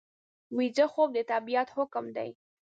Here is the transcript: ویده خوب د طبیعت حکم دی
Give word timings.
ویده 0.57 0.85
خوب 0.93 1.09
د 1.17 1.19
طبیعت 1.31 1.69
حکم 1.77 2.05
دی 2.15 2.29